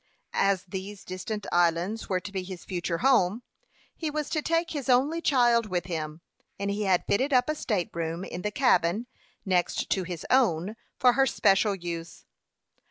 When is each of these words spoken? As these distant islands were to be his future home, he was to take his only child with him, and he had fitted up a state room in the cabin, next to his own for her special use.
As 0.33 0.63
these 0.63 1.05
distant 1.05 1.45
islands 1.51 2.09
were 2.09 2.19
to 2.19 2.31
be 2.31 2.41
his 2.41 2.65
future 2.65 2.97
home, 3.05 3.43
he 3.95 4.09
was 4.09 4.31
to 4.31 4.41
take 4.41 4.71
his 4.71 4.89
only 4.89 5.21
child 5.21 5.67
with 5.67 5.85
him, 5.85 6.21
and 6.57 6.71
he 6.71 6.85
had 6.85 7.05
fitted 7.05 7.31
up 7.31 7.47
a 7.47 7.53
state 7.53 7.91
room 7.93 8.23
in 8.25 8.41
the 8.41 8.49
cabin, 8.49 9.05
next 9.45 9.91
to 9.91 10.01
his 10.01 10.25
own 10.31 10.75
for 10.97 11.13
her 11.13 11.27
special 11.27 11.75
use. 11.75 12.25